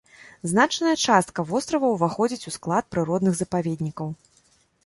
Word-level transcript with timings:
Значная 0.51 0.93
частка 1.07 1.45
вострава 1.51 1.87
ўваходзіць 1.95 2.47
у 2.53 2.57
склад 2.57 2.83
прыродных 2.97 3.33
запаведнікаў. 3.41 4.09